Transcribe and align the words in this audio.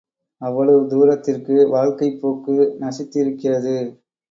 அவ்வளவு 0.41 0.87
தூரத்திற்கு 0.87 1.67
வாழ்க்கைப் 1.69 2.19
போக்கு 2.21 2.57
நசித்திருக்கிறது. 2.79 3.77